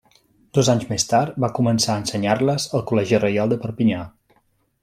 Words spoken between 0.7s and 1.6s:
anys més tard va